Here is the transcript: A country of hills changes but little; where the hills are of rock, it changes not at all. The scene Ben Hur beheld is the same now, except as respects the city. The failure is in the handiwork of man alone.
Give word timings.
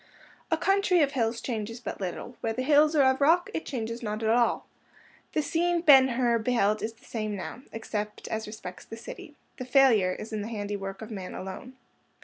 A 0.49 0.57
country 0.57 1.01
of 1.03 1.11
hills 1.11 1.41
changes 1.41 1.79
but 1.79 2.01
little; 2.01 2.35
where 2.41 2.53
the 2.53 2.63
hills 2.63 2.95
are 2.95 3.03
of 3.03 3.21
rock, 3.21 3.51
it 3.53 3.67
changes 3.67 4.01
not 4.01 4.23
at 4.23 4.29
all. 4.31 4.65
The 5.33 5.43
scene 5.43 5.81
Ben 5.81 6.07
Hur 6.07 6.39
beheld 6.39 6.81
is 6.81 6.93
the 6.93 7.05
same 7.05 7.35
now, 7.35 7.61
except 7.71 8.27
as 8.29 8.47
respects 8.47 8.83
the 8.83 8.97
city. 8.97 9.35
The 9.57 9.65
failure 9.65 10.13
is 10.13 10.33
in 10.33 10.41
the 10.41 10.47
handiwork 10.47 11.03
of 11.03 11.11
man 11.11 11.35
alone. 11.35 11.73